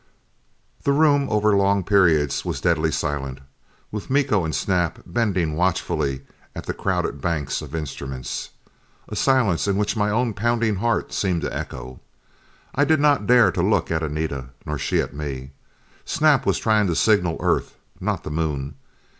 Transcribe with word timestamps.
The 0.81 0.93
room 0.93 1.27
over 1.29 1.55
long 1.55 1.83
periods 1.83 2.43
was 2.43 2.59
deadly 2.59 2.91
silent, 2.91 3.37
with 3.91 4.09
Miko 4.09 4.43
and 4.43 4.55
Snap 4.55 4.97
bending 5.05 5.55
watchfully 5.55 6.21
at 6.55 6.65
the 6.65 6.73
crowded 6.73 7.21
banks 7.21 7.61
of 7.61 7.75
instruments. 7.75 8.49
A 9.09 9.15
silence 9.15 9.67
in 9.67 9.77
which 9.77 9.95
my 9.95 10.09
own 10.09 10.33
pounding 10.33 10.77
heart 10.77 11.13
seemed 11.13 11.41
to 11.43 11.55
echo. 11.55 11.99
I 12.73 12.83
did 12.83 12.99
not 12.99 13.27
dare 13.27 13.51
look 13.51 13.91
at 13.91 14.01
Anita, 14.01 14.45
nor 14.65 14.79
she 14.79 14.99
at 15.01 15.13
me. 15.13 15.51
Snap 16.03 16.47
was 16.47 16.57
trying 16.57 16.87
to 16.87 16.95
signal 16.95 17.37
Earth, 17.39 17.75
not 17.99 18.23
the 18.23 18.31
Moon! 18.31 18.73